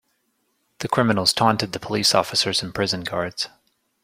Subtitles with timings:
[0.79, 3.49] The criminals taunted the police officers and prison guards.